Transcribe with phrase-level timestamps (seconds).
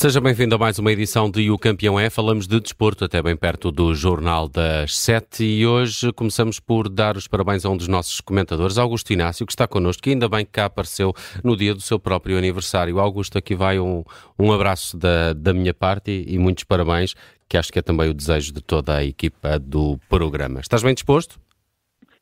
[0.00, 2.08] Seja bem-vindo a mais uma edição de O Campeão é.
[2.08, 7.18] Falamos de desporto até bem perto do Jornal das Sete e hoje começamos por dar
[7.18, 10.46] os parabéns a um dos nossos comentadores, Augusto Inácio, que está connosco e ainda bem
[10.46, 11.12] que cá apareceu
[11.44, 12.98] no dia do seu próprio aniversário.
[12.98, 14.02] Augusto, aqui vai um,
[14.38, 17.14] um abraço da, da minha parte e, e muitos parabéns,
[17.46, 20.60] que acho que é também o desejo de toda a equipa do programa.
[20.60, 21.38] Estás bem disposto?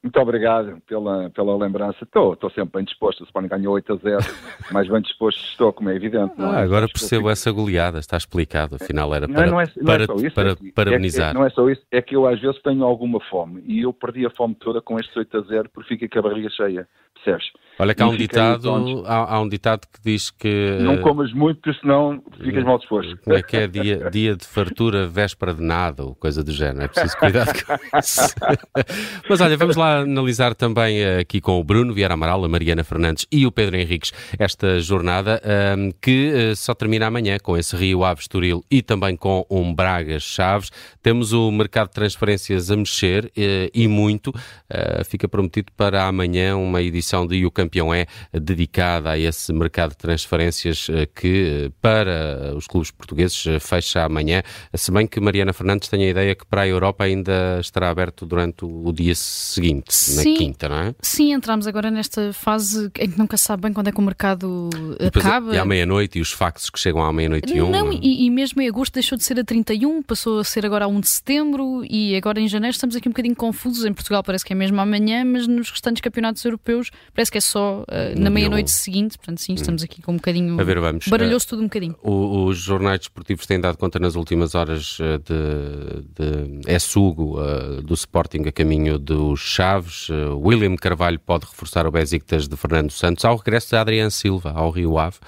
[0.03, 2.05] Muito obrigado pela, pela lembrança.
[2.05, 3.21] Estou, estou sempre bem disposto.
[3.21, 4.19] O Sporting ganhou 8 a 0,
[4.71, 6.35] mais bem disposto estou, como é evidente.
[6.39, 6.59] Não é?
[6.59, 8.77] ah, agora percebo essa goleada, está explicado.
[8.77, 11.35] Afinal, era para, não é, não é, para, isso, para, é que, parabenizar.
[11.35, 14.25] Não é só isso, é que eu às vezes tenho alguma fome e eu perdi
[14.25, 16.89] a fome toda com estes 8 a 0 porque fiquei com a barriga cheia.
[17.15, 17.47] Percebes?
[17.79, 20.79] Olha que há um, ditado, há, há, um ditado que diz que...
[20.81, 23.17] Não comas muito, porque senão ficas mal disposto.
[23.23, 23.67] Como é que é?
[23.69, 26.83] Dia, dia de fartura, véspera de nada, ou coisa do género.
[26.83, 28.35] É preciso cuidar com isso.
[29.31, 32.83] Mas olha, vamos lá analisar também eh, aqui com o Bruno Vieira Amaral, a Mariana
[32.83, 37.57] Fernandes e o Pedro Henriques esta jornada, um, ehm, que uh, só termina amanhã com
[37.57, 40.71] esse Rio Aves Turil e também com um Braga Chaves.
[41.03, 44.29] Temos o mercado de transferências a mexer uh, e muito.
[44.29, 49.91] Uh, fica prometido para amanhã uma edição de O Campeão é dedicada a esse mercado
[49.91, 54.43] de transferências eh, que eh, para os clubes portugueses eh, fecha amanhã,
[54.75, 58.25] se bem que Mariana Fernandes tem a ideia que para a Europa ainda estará aberto
[58.25, 60.95] durante o dia seguinte, sim, na quinta, não é?
[61.03, 64.71] Sim, entramos agora nesta fase em que nunca sabe bem quando é que o mercado
[64.99, 65.55] Depois, acaba.
[65.55, 67.71] E à meia-noite e os faxes que chegam à meia-noite e um.
[67.71, 70.87] Não, e, e, mesmo em agosto deixou de ser a 31, passou a ser agora
[70.87, 73.85] a 1 de setembro e agora em janeiro estamos aqui um bocadinho confusos.
[73.85, 77.41] Em Portugal parece que é mesmo amanhã, mas nos restantes campeonatos europeus parece que é
[77.41, 79.19] só uh, na meia-noite seguinte.
[79.19, 80.61] Portanto, sim, estamos aqui com um bocadinho.
[80.61, 81.07] A ver, vamos.
[81.09, 81.97] Baralhou-se uh, tudo um bocadinho.
[82.03, 87.39] O, os jornais desportivos têm dado conta nas últimas horas uh, de, de é sugo
[87.83, 90.09] do Sporting a caminho dos Chaves.
[90.11, 94.71] William Carvalho pode reforçar o Besiktas de Fernando Santos ao regresso de Adriano Silva ao
[94.71, 95.19] Rio Ave.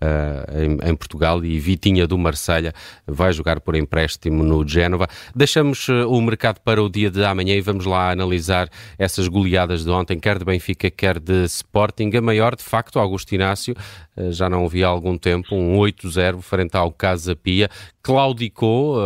[0.00, 2.72] Uh, em, em, Portugal e Vitinha do Marselha
[3.04, 5.08] vai jogar por empréstimo no Génova.
[5.34, 9.84] Deixamos uh, o mercado para o dia de amanhã e vamos lá analisar essas goleadas
[9.84, 12.12] de ontem, quer de Benfica, quer de Sporting.
[12.16, 13.74] A maior, de facto, Augusto Inácio,
[14.16, 17.68] uh, já não vi há algum tempo, um 8-0 frente ao Casa Pia.
[18.00, 18.96] Claudicou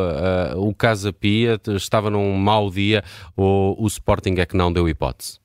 [0.57, 3.03] o Casa Pia, estava num mau dia,
[3.37, 5.41] ou o Sporting é que não deu hipótese?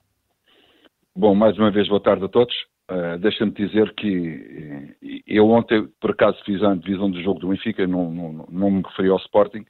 [1.15, 2.53] Bom, mais uma vez, boa tarde a todos.
[2.89, 7.49] Uh, Deixa-me dizer que eh, eu ontem, por acaso, fiz a divisão do jogo do
[7.49, 9.65] Benfica, não, não, não me referi ao Sporting,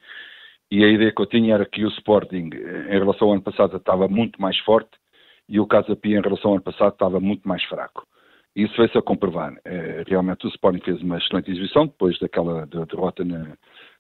[0.70, 3.42] e a ideia que eu tinha era que o Sporting, eh, em relação ao ano
[3.42, 4.92] passado, estava muito mais forte
[5.50, 8.06] e o Casa Pia, em relação ao ano passado, estava muito mais fraco.
[8.56, 9.54] Isso veio-se a comprovar.
[9.54, 13.56] Uh, realmente o Sporting fez uma excelente exibição, depois daquela derrota na,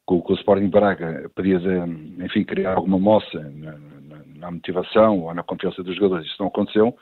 [0.06, 1.58] com, com, o Sporting Braga, podia,
[2.24, 6.26] enfim, criar alguma moça na, na, na motivação ou na confiança dos jogadores.
[6.26, 6.98] Isso não aconteceu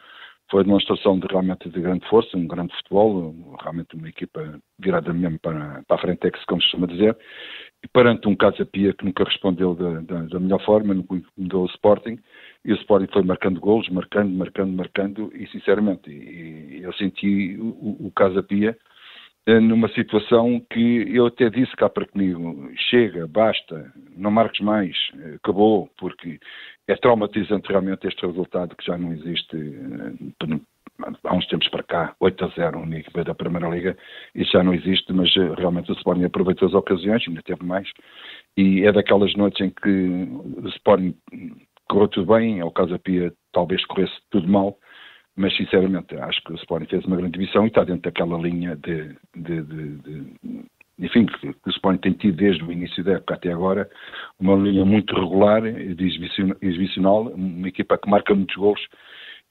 [0.49, 5.39] foi demonstração de realmente de grande força, um grande futebol, realmente uma equipa virada mesmo
[5.39, 7.17] para, para a frente, é que se costuma dizer,
[7.83, 11.63] e perante um Casa Pia que nunca respondeu da, da, da melhor forma, nunca mudou
[11.63, 12.19] o Sporting,
[12.63, 17.57] e o Sporting foi marcando golos, marcando, marcando, marcando, e sinceramente, e, e eu senti
[17.59, 18.77] o, o Casa Pia
[19.47, 25.35] numa situação que eu até disse cá para comigo, chega, basta, não marques mais, eh,
[25.35, 26.39] acabou, porque
[26.87, 30.59] é traumatizante realmente este resultado que já não existe eh,
[31.23, 33.95] há uns tempos para cá, 8 a 0 na equipa da Primeira Liga,
[34.33, 37.87] isso já não existe, mas realmente o Sporting aproveitou as ocasiões, ainda teve mais,
[38.57, 41.15] e é daquelas noites em que o Sporting
[41.87, 44.77] correu tudo bem, ao a Pia talvez corresse tudo mal,
[45.35, 48.75] mas sinceramente acho que o Sporting fez uma grande divisão e está dentro daquela linha
[48.75, 50.65] de, de, de, de
[50.97, 53.89] enfim, que, que o Sporting tem tido desde o início da época até agora,
[54.39, 58.79] uma linha muito regular, exibicional, uma equipa que marca muitos gols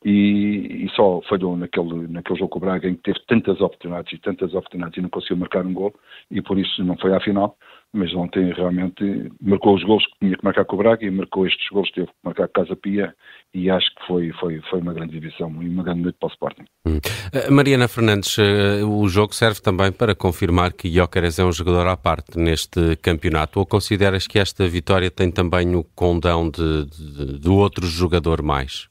[0.05, 4.13] e, e, só falhou naquele, naquele jogo com o Braga em que teve tantas oportunidades
[4.13, 5.95] e tantas oportunidades e não conseguiu marcar um gol
[6.31, 7.57] e por isso não foi à final
[7.95, 11.47] mas ontem realmente marcou os gols que tinha que marcar com o Braga e marcou
[11.47, 13.15] estes gols que teve que marcar com Casa Pia
[13.55, 16.33] e acho que foi, foi, foi uma grande divisão e uma grande noite para o
[16.33, 16.65] Sporting.
[16.85, 16.97] Hum.
[16.97, 21.87] Uh, Mariana Fernandes, uh, o jogo serve também para confirmar que Jóqueres é um jogador
[21.87, 27.39] à parte neste campeonato ou consideras que esta vitória tem também o condão de, de,
[27.39, 28.89] de outro jogador mais?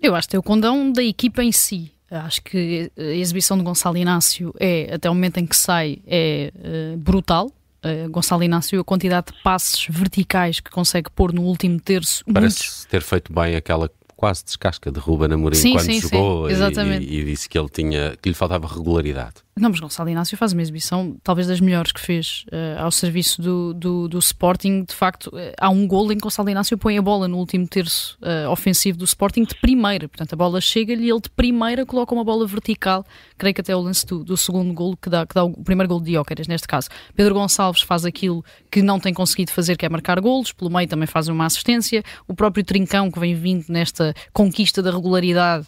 [0.00, 1.90] Eu acho que tem o condão da equipa em si.
[2.08, 6.52] Acho que a exibição de Gonçalo Inácio é, até o momento em que sai, é
[6.54, 7.50] uh, brutal
[7.84, 12.24] uh, Gonçalo Inácio a quantidade de passes verticais que consegue pôr no último terço.
[12.32, 12.84] Parece muitos...
[12.86, 13.90] ter feito bem aquela
[14.22, 16.54] quase descasca de Ruben Amorim sim, quando sim, jogou sim.
[17.00, 19.42] E, e, disse que ele tinha que lhe faltava regularidade.
[19.54, 23.42] Não, mas Gonçalo Inácio faz uma exibição talvez das melhores que fez uh, ao serviço
[23.42, 24.84] do, do, do, Sporting.
[24.84, 27.66] De facto, uh, há um gol em que Gonçalo Inácio põe a bola no último
[27.66, 30.08] terço uh, ofensivo do Sporting de primeira.
[30.08, 33.04] Portanto, a bola chega-lhe e ele de primeira coloca uma bola vertical.
[33.36, 35.88] Creio que até o lance do, do segundo gol, que dá, que dá o primeiro
[35.88, 36.88] gol de Jóqueres, neste caso.
[37.14, 40.52] Pedro Gonçalves faz aquilo que não tem conseguido fazer, que é marcar golos.
[40.52, 42.02] Pelo meio também faz uma assistência.
[42.26, 45.66] O próprio Trincão, que vem vindo nesta conquista da regularidade,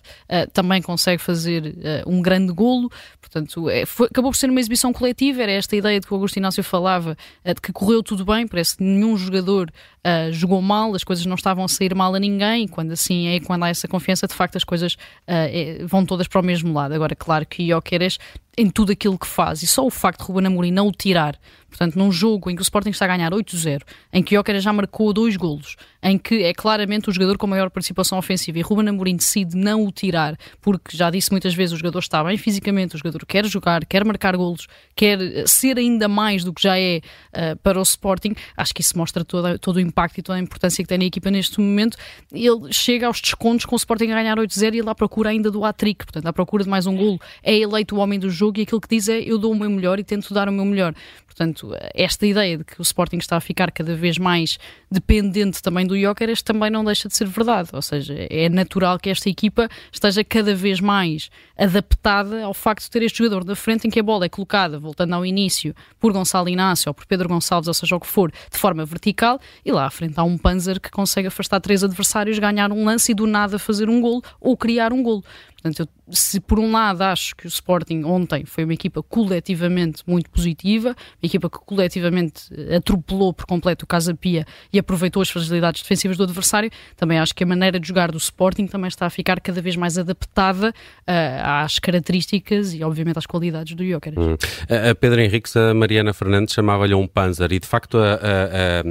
[0.52, 1.74] também consegue fazer
[2.06, 2.90] um grande golo.
[3.34, 6.16] Portanto, é, foi, acabou por ser uma exibição coletiva, era esta ideia de que o
[6.16, 10.62] Augusto Inácio falava, uh, de que correu tudo bem, parece que nenhum jogador uh, jogou
[10.62, 13.68] mal, as coisas não estavam a sair mal a ninguém, quando assim é, quando há
[13.68, 16.94] essa confiança, de facto as coisas é, vão todas para o mesmo lado.
[16.94, 18.18] Agora, claro que Ioqueres
[18.56, 19.62] em tudo aquilo que faz.
[19.62, 22.62] E só o facto de Ruben Amorim não o tirar, portanto, num jogo em que
[22.62, 26.42] o Sporting está a ganhar 8-0, em que Jóquera já marcou dois golos, em que
[26.42, 30.36] é claramente o jogador com maior participação ofensiva e Ruben Amorim decide não o tirar,
[30.60, 34.04] porque já disse muitas vezes o jogador está bem fisicamente, o jogador quer jogar, quer
[34.04, 37.00] marcar golos, quer eh, ser ainda mais do que já é
[37.32, 40.40] uh, para o Sporting, acho que isso mostra todo, todo o impacto e toda a
[40.40, 41.96] importância que tem na equipa neste momento.
[42.32, 45.50] Ele chega aos descontos com o Sporting a ganhar 8-0 e ele à procura ainda
[45.50, 47.18] do hat-trick, portanto, à procura de mais um golo.
[47.42, 49.54] É eleito o homem do jogo jogo e aquilo que diz é eu dou o
[49.54, 50.94] meu melhor e tento dar o meu melhor.
[51.26, 54.56] Portanto, esta ideia de que o Sporting está a ficar cada vez mais
[54.88, 57.70] dependente também do Jóqueres também não deixa de ser verdade.
[57.72, 62.90] Ou seja, é natural que esta equipa esteja cada vez mais adaptada ao facto de
[62.90, 66.12] ter este jogador da frente em que a bola é colocada, voltando ao início, por
[66.12, 69.72] Gonçalo Inácio ou por Pedro Gonçalves, ou seja o que for, de forma vertical, e
[69.72, 73.14] lá à frente há um Panzer que consegue afastar três adversários, ganhar um lance e
[73.14, 75.24] do nada fazer um golo ou criar um golo.
[75.64, 80.02] Portanto, eu, se por um lado acho que o Sporting ontem foi uma equipa coletivamente
[80.06, 82.42] muito positiva, uma equipa que coletivamente
[82.76, 87.34] atropelou por completo o Casa Pia e aproveitou as fragilidades defensivas do adversário, também acho
[87.34, 90.68] que a maneira de jogar do Sporting também está a ficar cada vez mais adaptada
[90.68, 94.18] uh, às características e, obviamente, às qualidades do Jóqueres.
[94.18, 94.36] Hum.
[94.68, 98.84] A Pedro Henriques, a Mariana Fernandes chamava-lhe um panzer e, de facto, a, a, a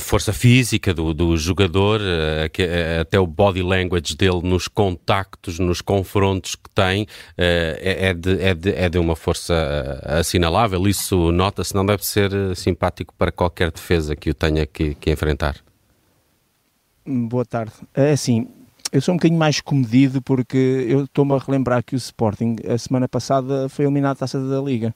[0.00, 6.54] força física do, do jogador, a, até o body language dele nos contactos, nos confrontos
[6.54, 7.06] que tem
[7.38, 10.86] eh, é, é, de, é, de, é de uma força eh, assinalável.
[10.86, 15.10] Isso nota-se, não deve ser eh, simpático para qualquer defesa que o tenha que, que
[15.10, 15.56] enfrentar.
[17.06, 17.72] Boa tarde.
[17.94, 18.48] É assim,
[18.92, 22.76] eu sou um bocadinho mais comedido porque eu estou-me a relembrar que o Sporting, a
[22.76, 24.94] semana passada, foi eliminado da taça da Liga.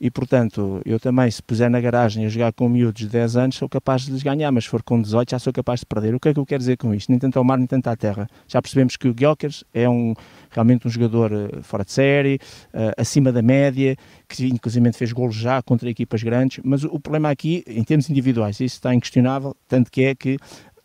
[0.00, 3.56] E portanto, eu também, se puser na garagem a jogar com miúdos de 10 anos,
[3.56, 6.14] sou capaz de lhes ganhar, mas se for com 18, já sou capaz de perder.
[6.14, 7.10] O que é que eu quero dizer com isto?
[7.10, 8.28] Nem tanto ao mar, nem tanto à terra.
[8.46, 10.14] Já percebemos que o Gyökeres é um,
[10.50, 12.38] realmente um jogador eh, fora de série,
[12.74, 13.96] uh, acima da média,
[14.28, 18.56] que inclusive fez golos já contra equipas grandes, mas o problema aqui, em termos individuais,
[18.56, 20.36] isso está inquestionável, tanto que é que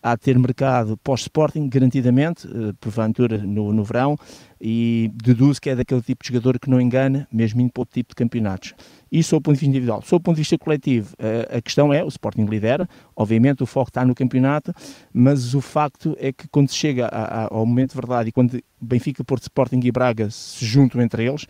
[0.01, 4.17] há de ter mercado pós-Sporting, garantidamente, uh, porventura no, no verão,
[4.59, 7.93] e deduzo que é daquele tipo de jogador que não engana, mesmo indo para outro
[7.93, 8.73] tipo de campeonatos.
[9.11, 10.01] Isso do ponto de vista individual.
[10.03, 11.15] Sob o ponto de vista coletivo,
[11.49, 14.71] a questão é, o Sporting lidera, obviamente o foco está no campeonato,
[15.11, 17.07] mas o facto é que quando se chega
[17.49, 21.47] ao momento de verdade e quando Benfica, Porto, Sporting e Braga se juntam entre eles,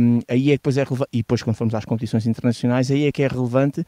[0.00, 3.06] um, aí é que depois é relevante, e depois quando formos às competições internacionais, aí
[3.06, 3.84] é que é relevante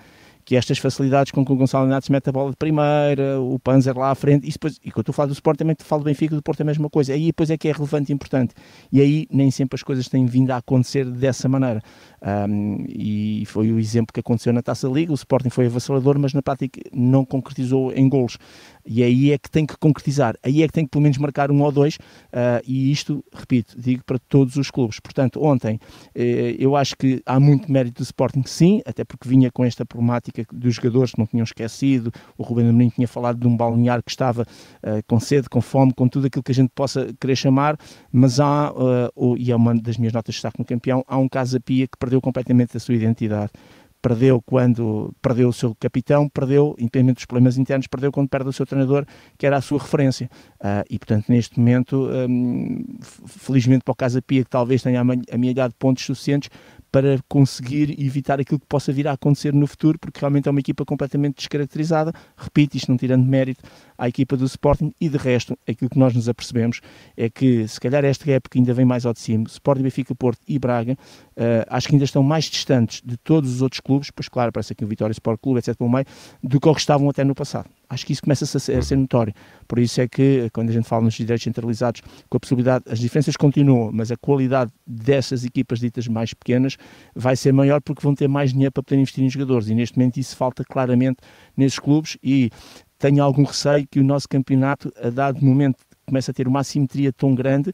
[0.48, 3.94] que estas facilidades com que o Gonçalo Inácio mete a bola de primeira, o Panzer
[3.94, 6.34] lá à frente, e, depois, e quando eu falo do Sport também falo do Benfica,
[6.34, 8.54] do Porto é a mesma coisa, aí depois é que é relevante e importante,
[8.90, 11.82] e aí nem sempre as coisas têm vindo a acontecer dessa maneira,
[12.22, 16.32] um, e foi o exemplo que aconteceu na Taça Liga, o Sporting foi avassalador, mas
[16.32, 18.38] na prática não concretizou em golos,
[18.84, 21.50] e aí é que tem que concretizar, aí é que tem que pelo menos marcar
[21.50, 24.98] um ou dois, uh, e isto, repito, digo para todos os clubes.
[25.00, 25.78] Portanto, ontem
[26.14, 29.84] eh, eu acho que há muito mérito do Sporting, sim, até porque vinha com esta
[29.84, 34.02] problemática dos jogadores que não tinham esquecido, o Rubem Amorim tinha falado de um balneário
[34.02, 37.37] que estava uh, com sede, com fome, com tudo aquilo que a gente possa querer
[37.37, 37.76] chamar,
[38.10, 41.28] mas há, uh, e é uma das minhas notas de destaque no campeão, há um
[41.28, 43.52] caso a Pia que perdeu completamente a sua identidade
[44.00, 48.52] perdeu quando perdeu o seu capitão, perdeu, independente dos problemas internos, perdeu quando perde o
[48.52, 49.04] seu treinador,
[49.36, 50.30] que era a sua referência.
[50.60, 52.84] Uh, e, portanto, neste momento, um,
[53.26, 55.00] felizmente para o Casa Pia, que talvez tenha
[55.32, 56.48] amealhado pontos suficientes
[56.90, 60.61] para conseguir evitar aquilo que possa vir a acontecer no futuro, porque realmente é uma
[60.61, 62.12] equipa completamente descaracterizada.
[62.37, 63.62] Repito, isto não tirando mérito
[63.97, 66.80] à equipa do Sporting e de resto, aquilo que nós nos apercebemos
[67.16, 69.45] é que se calhar esta época ainda vem mais ao de cima.
[69.49, 73.62] Sporting, Benfica, Porto e Braga, uh, acho que ainda estão mais distantes de todos os
[73.62, 75.76] outros clubes, pois claro, parece aqui o Vitória Sport Clube, etc.
[75.80, 76.04] meio,
[76.42, 77.68] do que o que estavam até no passado.
[77.88, 79.33] Acho que isso começa a ser, a ser notório.
[79.66, 82.99] Por isso é que, quando a gente fala nos direitos centralizados, com a possibilidade, as
[82.99, 86.76] diferenças continuam, mas a qualidade dessas equipas ditas mais pequenas
[87.14, 89.68] vai ser maior porque vão ter mais dinheiro para poder investir em jogadores.
[89.68, 91.18] E neste momento isso falta claramente
[91.57, 92.50] nesses clubes e
[92.99, 97.12] tenho algum receio que o nosso campeonato, a dado momento, começa a ter uma assimetria
[97.12, 97.71] tão grande.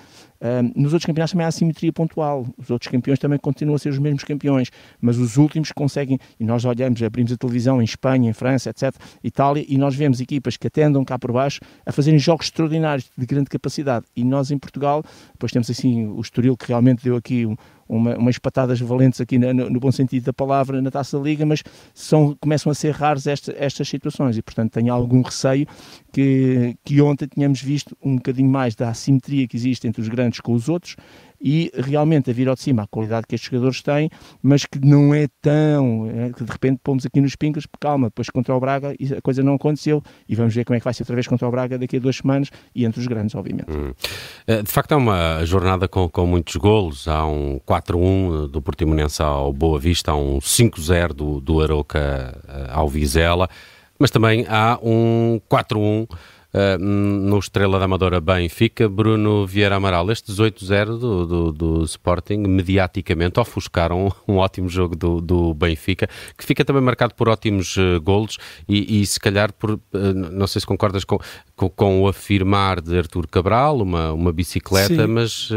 [0.75, 2.47] Nos outros campeonatos também há assimetria pontual.
[2.59, 4.71] Os outros campeões também continuam a ser os mesmos campeões,
[5.01, 8.95] mas os últimos conseguem, e nós olhamos, abrimos a televisão em Espanha, em França, etc.,
[9.23, 13.11] Itália, e nós vemos equipas que até andam cá por baixo a fazerem jogos extraordinários
[13.17, 14.05] de grande capacidade.
[14.15, 17.57] E nós em Portugal, depois temos assim o Estoril que realmente deu aqui um,
[17.89, 21.45] uma, umas patadas valentes aqui no, no, bom sentido da palavra na Taça da Liga,
[21.45, 25.67] mas são, começam a ser raros esta, estas situações e, portanto, tenho algum receio
[26.13, 30.34] que, que ontem tínhamos visto um bocadinho mais da assimetria que existe entre os grandes
[30.41, 30.97] com os outros
[31.45, 34.09] e realmente a vir ao de cima a qualidade que estes jogadores têm,
[34.43, 38.31] mas que não é tão, é, que de repente pomos aqui nos pincas, calma, depois
[38.31, 41.03] contra o Braga a coisa não aconteceu e vamos ver como é que vai ser
[41.03, 43.71] outra vez contra o Braga daqui a duas semanas e entre os grandes, obviamente.
[43.71, 43.93] Hum.
[44.47, 49.23] Eh, de facto é uma jornada com, com muitos golos, há um 4-1 do Portimonense
[49.23, 53.51] ao Boa Vista, há um 5-0 do, do Aroca eh, ao Vizela,
[53.99, 56.09] mas também há um 4-1
[56.55, 62.37] Uh, no Estrela da Amadora Benfica, Bruno Vieira Amaral, este 18-0 do, do, do, Sporting,
[62.47, 66.09] mediaticamente ofuscaram um, ótimo jogo do, do, Benfica,
[66.39, 69.81] que fica também marcado por ótimos uh, golos e, e, se calhar por, uh,
[70.31, 71.19] não sei se concordas com,
[71.57, 75.07] com, com, o afirmar de Artur Cabral, uma, uma bicicleta, Sim.
[75.09, 75.51] mas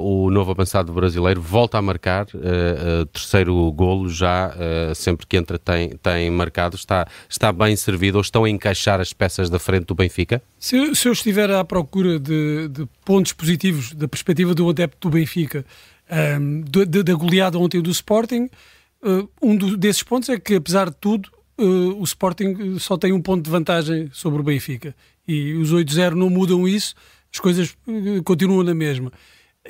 [0.00, 2.26] o novo avançado brasileiro volta a marcar
[3.12, 4.54] terceiro golo já,
[4.94, 9.12] sempre que entra tem, tem marcado, está, está bem servido ou estão a encaixar as
[9.12, 10.42] peças da frente do Benfica Benfica?
[10.58, 15.12] Se, se eu estiver à procura de, de, pontos positivos da perspectiva do adepto do
[15.12, 15.64] Benfica,
[16.40, 18.48] um, da goleada ontem do Sporting,
[19.02, 23.12] uh, um do, desses pontos é que, apesar de tudo, uh, o Sporting só tem
[23.12, 24.94] um ponto de vantagem sobre o Benfica.
[25.26, 26.94] E os 8-0 não mudam isso,
[27.32, 27.76] as coisas
[28.24, 29.12] continuam na mesma.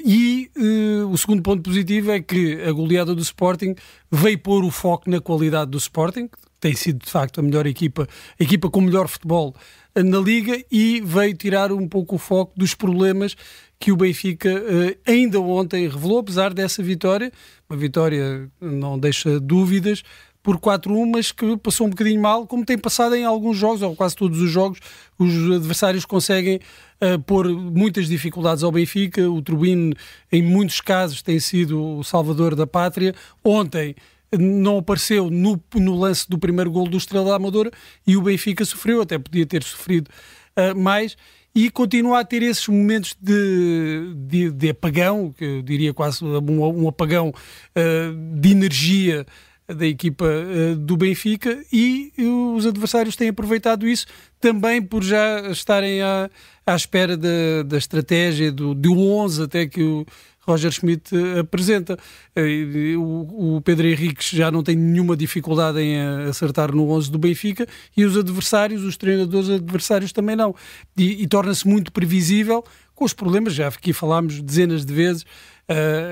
[0.04, 3.74] E uh, o segundo ponto positivo é que a goleada do Sporting
[4.10, 6.28] veio pôr o foco na qualidade do Sporting,
[6.60, 8.08] tem sido de facto a melhor equipa,
[8.38, 9.54] a equipa com o melhor futebol
[9.94, 13.36] na Liga e veio tirar um pouco o foco dos problemas
[13.78, 17.30] que o Benfica uh, ainda ontem revelou, apesar dessa vitória,
[17.68, 20.02] uma vitória não deixa dúvidas,
[20.46, 23.96] por 4-1, mas que passou um bocadinho mal, como tem passado em alguns jogos, ou
[23.96, 24.78] quase todos os jogos,
[25.18, 26.60] os adversários conseguem
[27.00, 29.92] uh, pôr muitas dificuldades ao Benfica, o Turbine
[30.30, 33.96] em muitos casos tem sido o salvador da pátria, ontem
[34.38, 37.70] não apareceu no, no lance do primeiro gol do Estrela da Amadora
[38.06, 40.08] e o Benfica sofreu, até podia ter sofrido
[40.56, 41.16] uh, mais
[41.54, 46.84] e continua a ter esses momentos de, de, de apagão, que eu diria quase um,
[46.84, 49.24] um apagão uh, de energia
[49.66, 52.12] da equipa uh, do Benfica e
[52.54, 54.06] os adversários têm aproveitado isso
[54.38, 56.30] também por já estarem à,
[56.66, 60.06] à espera da, da estratégia do, do 11 até que o
[60.46, 61.98] Roger Schmidt eh, apresenta.
[62.34, 67.18] Eh, o, Pedro Henrique já não tem nenhuma dificuldade em eh, acertar no 11 do
[67.18, 70.54] Benfica e os adversários, os treinadores adversários também não.
[70.96, 75.26] E, e torna-se muito previsível com os problemas, já aqui falámos dezenas de vezes,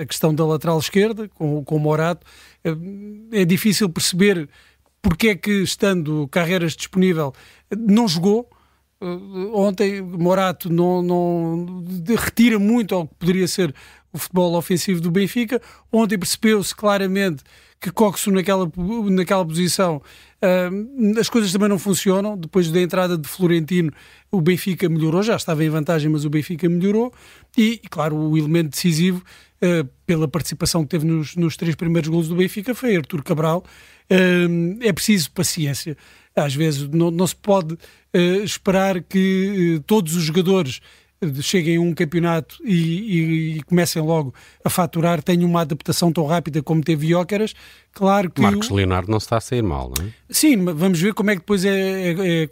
[0.01, 2.27] a questão da lateral esquerda, com, com o Morato.
[3.33, 4.47] É difícil perceber
[5.01, 7.33] porque é que, estando Carreiras disponível,
[7.75, 8.51] não jogou.
[9.53, 11.85] Ontem Morato não, não
[12.17, 13.75] retira muito ao que poderia ser
[14.15, 15.61] o futebol ofensivo do Benfica.
[15.93, 17.43] Ontem percebeu-se claramente
[17.81, 18.71] que Coxo naquela,
[19.11, 22.39] naquela posição uh, as coisas também não funcionam.
[22.39, 23.93] Depois da entrada de Florentino,
[24.31, 27.13] o Benfica melhorou, já estava em vantagem, mas o Benfica melhorou.
[27.59, 29.23] E, e claro, o elemento decisivo,
[29.61, 33.65] uh, pela participação que teve nos, nos, três primeiros gols do Benfica, foi Artur Cabral.
[34.09, 35.97] Uh, é preciso paciência.
[36.37, 37.77] Às vezes não, não se pode
[38.45, 40.81] esperar que todos os jogadores
[41.43, 46.27] cheguem a um campeonato e, e, e, comecem logo a faturar, tenham uma adaptação tão
[46.27, 47.55] rápida como teve Jóqueras,
[47.93, 48.41] claro que...
[48.41, 50.11] Marcos Leonardo não está a sair mal, não é?
[50.31, 52.49] Sim, vamos ver como é que depois é, é, é, é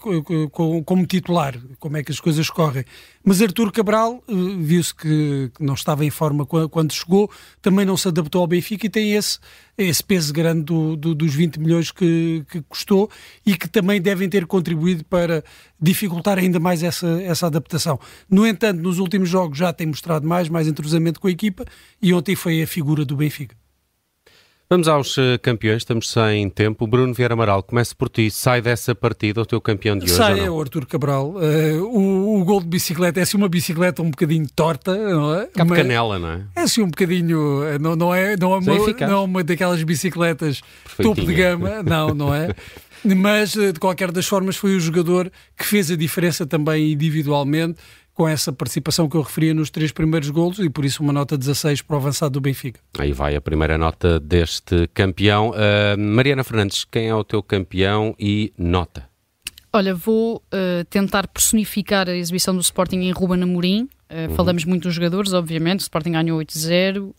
[0.84, 2.84] como titular, como é que as coisas correm.
[3.24, 8.08] Mas Artur Cabral, eh, viu-se que não estava em forma quando chegou, também não se
[8.08, 9.38] adaptou ao Benfica e tem esse,
[9.78, 13.08] esse peso grande do, do, dos 20 milhões que, que custou
[13.46, 15.44] e que também devem ter contribuído para
[15.80, 17.98] dificultar ainda mais essa, essa adaptação.
[18.28, 21.64] No entanto, nos últimos jogos já tem mostrado mais, mais entrosamento com a equipa
[22.00, 23.61] e ontem foi a figura do Benfica.
[24.72, 26.86] Vamos aos uh, campeões, estamos sem tempo.
[26.86, 28.30] Bruno Vieira Amaral, comece por ti.
[28.30, 30.14] Sai dessa partida o teu campeão de hoje?
[30.14, 31.34] Sai, é o Artur Cabral.
[31.34, 35.46] Uh, o, o, gol de bicicleta é assim uma bicicleta um bocadinho torta, não é?
[35.48, 36.40] Cabe canela, não é?
[36.56, 37.62] É assim um bocadinho.
[37.64, 40.62] Eh, não, não, é, não, é, uma, não é uma daquelas bicicletas
[40.96, 42.48] topo de gama, não, não é?
[43.04, 47.76] Mas, de qualquer das formas, foi o jogador que fez a diferença também individualmente
[48.22, 51.36] com essa participação que eu referia nos três primeiros golos e por isso uma nota
[51.36, 52.78] 16 para o avançado do Benfica.
[52.96, 55.50] Aí vai a primeira nota deste campeão.
[55.50, 59.08] Uh, Mariana Fernandes, quem é o teu campeão e nota?
[59.72, 63.88] Olha, vou uh, tentar personificar a exibição do Sporting em Ruben Amorim.
[64.12, 64.36] Uh, uhum.
[64.36, 65.80] Falamos muito dos jogadores, obviamente.
[65.80, 66.98] O Sporting ganhou 8-0.
[66.98, 67.14] Uh,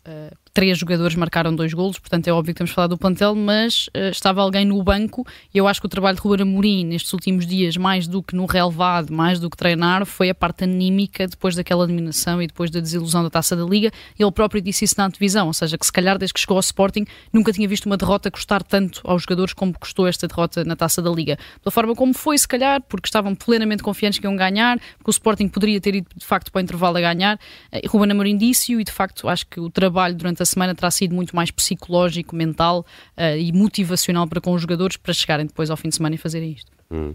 [0.54, 4.10] três jogadores marcaram dois golos, portanto é óbvio que temos falado do plantel, mas uh,
[4.12, 7.44] estava alguém no banco e eu acho que o trabalho de Ruben Amorim nestes últimos
[7.44, 11.56] dias, mais do que no relevado, mais do que treinar, foi a parte anímica depois
[11.56, 13.90] daquela eliminação e depois da desilusão da Taça da Liga.
[14.16, 16.60] Ele próprio disse isso na divisão, ou seja, que se calhar desde que chegou ao
[16.60, 20.76] Sporting nunca tinha visto uma derrota custar tanto aos jogadores como custou esta derrota na
[20.76, 21.36] Taça da Liga.
[21.64, 25.10] Pela forma como foi, se calhar, porque estavam plenamente confiantes que iam ganhar, porque o
[25.10, 27.38] Sporting poderia ter ido de facto para o intervalo a ganhar.
[27.72, 30.90] Uh, Ruben Amorim disse-o e de facto acho que o trabalho durante a semana terá
[30.90, 32.84] sido muito mais psicológico, mental
[33.16, 36.18] uh, e motivacional para com os jogadores para chegarem depois ao fim de semana e
[36.18, 36.70] fazerem isto.
[36.90, 37.14] Hum.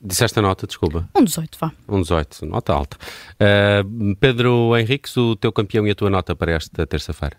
[0.00, 1.08] Disseste a nota, desculpa.
[1.16, 1.72] Um 18, vá.
[1.88, 2.96] Um 18, nota alta.
[3.34, 7.36] Uh, Pedro Henriques, o teu campeão e a tua nota para esta terça-feira?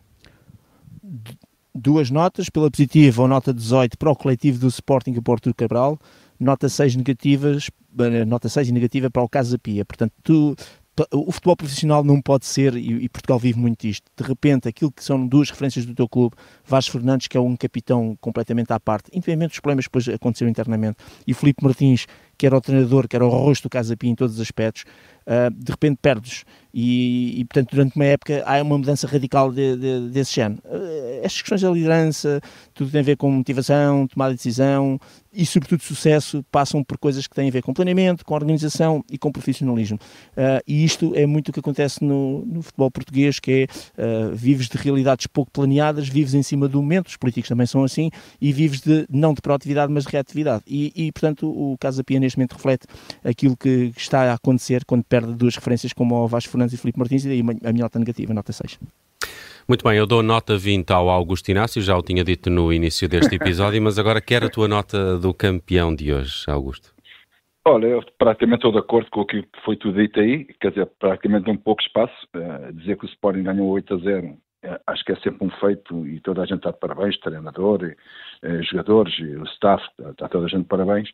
[1.74, 6.00] Duas notas, pela positiva, ou nota 18 para o coletivo do Sporting e Porto Cabral,
[6.40, 7.70] nota 6 negativas,
[8.00, 9.86] eh, nota 6 negativa para o Casa Pia.
[9.86, 10.56] Portanto, tu
[11.12, 15.04] o futebol profissional não pode ser, e, Portugal vive muito isto, de repente aquilo que
[15.04, 16.36] são duas referências do teu clube,
[16.66, 20.50] Vasco Fernandes, que é um capitão completamente à parte, independentemente dos problemas que depois aconteceram
[20.50, 24.10] internamente, e Felipe Martins, que era o treinador, que era o rosto do Casa Pia
[24.10, 24.86] em todos os aspectos,
[25.28, 26.44] uh, de repente perdes.
[26.74, 30.62] E, e, portanto, durante uma época há uma mudança radical de, de, desse género.
[30.66, 32.40] Uh, estas questões da liderança,
[32.74, 35.00] tudo tem a ver com motivação, tomada de decisão
[35.34, 39.18] e, sobretudo, sucesso, passam por coisas que têm a ver com planeamento, com organização e
[39.18, 39.98] com profissionalismo.
[40.34, 43.68] Uh, e isto é muito o que acontece no, no futebol português, que é
[44.34, 48.10] vives de realidades pouco planeadas, vives em cima do momento, os políticos também são assim,
[48.40, 50.64] e vives de, não de proatividade, mas de reatividade.
[50.68, 52.86] E, e portanto, o Casa Pia neste momento reflete
[53.24, 57.00] aquilo que está a acontecer quando perde duas referências como o Vasco Fernandes e Filipe
[57.00, 58.80] Martins e daí a minha nota negativa, nota 6.
[59.68, 63.10] Muito bem, eu dou nota 20 ao Augusto Inácio, já o tinha dito no início
[63.10, 66.94] deste episódio, mas agora quero a tua nota do campeão de hoje, Augusto.
[67.66, 70.86] Olha, eu praticamente estou de acordo com o que foi tudo dito aí, quer dizer,
[71.00, 72.16] praticamente um pouco espaço.
[72.34, 75.46] Uh, dizer que o Sporting ganhou 8 a 0, uh, eh, acho que é sempre
[75.46, 79.84] um feito e toda a gente está de parabéns, treinador, uh, jogadores, e o staff,
[79.84, 81.10] está, está toda a gente de parabéns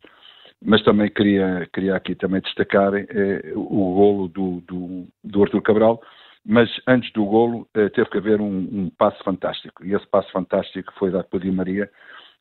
[0.62, 6.00] mas também queria, queria aqui também destacar eh, o golo do, do, do Arthur Cabral,
[6.44, 10.30] mas antes do golo eh, teve que haver um, um, passo fantástico, e esse passo
[10.32, 11.90] fantástico foi dado por Di Maria,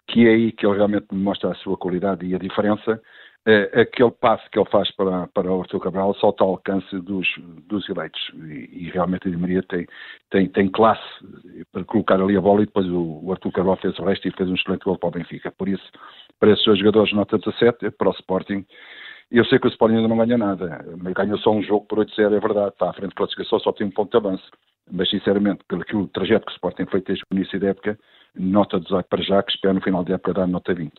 [0.07, 3.01] que é aí que ele realmente mostra a sua qualidade e a diferença,
[3.45, 6.97] é, aquele passo que ele faz para, para o Arthur Cabral só está ao alcance
[7.01, 7.27] dos,
[7.67, 8.21] dos eleitos.
[8.35, 9.85] E, e realmente a Di Maria tem,
[10.29, 11.03] tem, tem classe
[11.71, 14.31] para colocar ali a bola e depois o, o Arthur Cabral fez o resto e
[14.31, 15.51] fez um excelente gol para o Benfica.
[15.51, 15.83] Por isso,
[16.43, 18.65] para esses dois jogadores, nota 17, para o Sporting.
[19.31, 22.35] Eu sei que o Sporting ainda não ganha nada, ganhou só um jogo por 8-0,
[22.35, 24.43] é verdade, está à frente de classificação, só tem um ponto de avanço.
[24.91, 27.97] Mas, sinceramente, pelo que o trajeto que o Sporting fez desde o início da época,
[28.37, 30.91] nota 18 para já, que espero no final da época dar nota 20.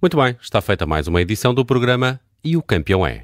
[0.00, 3.22] Muito bem, está feita mais uma edição do programa E o Campeão é.